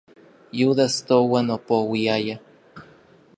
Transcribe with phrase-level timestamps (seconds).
[0.59, 2.35] Yudas touan opouiaya.